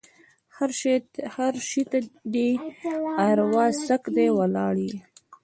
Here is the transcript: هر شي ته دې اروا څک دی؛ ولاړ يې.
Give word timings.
هر 1.37 1.53
شي 1.69 1.81
ته 1.91 1.99
دې 2.33 2.49
اروا 3.27 3.65
څک 3.85 4.03
دی؛ 4.15 4.27
ولاړ 4.37 4.75
يې. 4.85 4.95